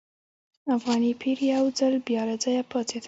[0.75, 2.99] افغاني پیر یو ځل بیا له ځایه پاڅېد.